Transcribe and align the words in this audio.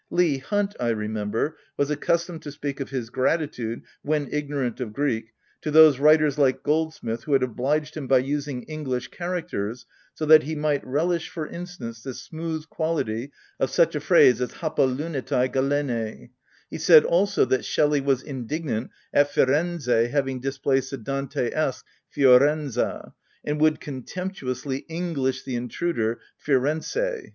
Leigh 0.09 0.39
Hunt, 0.39 0.75
I 0.79 0.89
remember, 0.89 1.57
was 1.77 1.91
accustomed 1.91 2.41
to 2.41 2.51
speak 2.51 2.79
of 2.79 2.89
his 2.89 3.11
gratitude, 3.11 3.83
when 4.01 4.27
ignorant 4.33 4.79
of 4.81 4.93
Greek, 4.93 5.27
to 5.61 5.69
those 5.69 5.99
writers 5.99 6.39
(like 6.39 6.63
Goldsmith) 6.63 7.25
who 7.25 7.33
had 7.33 7.43
obliged 7.43 7.95
him 7.95 8.07
by 8.07 8.17
using 8.17 8.63
English 8.63 9.09
characters, 9.09 9.85
so 10.15 10.25
that 10.25 10.41
he 10.41 10.55
might 10.55 10.83
relish, 10.83 11.29
for 11.29 11.45
instance, 11.45 12.01
the 12.01 12.15
smooth 12.15 12.67
quality 12.67 13.31
of 13.59 13.69
such 13.69 13.93
a 13.93 13.99
phrase 13.99 14.41
as" 14.41 14.49
hapalunetai 14.63 15.47
galene;" 15.51 16.31
he 16.71 16.79
said 16.79 17.05
also 17.05 17.45
that 17.45 17.63
Shelley 17.63 18.01
was 18.01 18.23
indignant 18.23 18.89
at" 19.13 19.31
Firenze" 19.31 19.85
having 20.11 20.39
displaced 20.39 20.89
the 20.89 20.97
Dant 20.97 21.37
esque" 21.37 21.85
Fiorenza," 22.15 23.13
and 23.45 23.61
would 23.61 23.79
contemptuously 23.79 24.77
English 24.89 25.43
the 25.43 25.55
intruder" 25.55 26.19
Firence." 26.43 26.97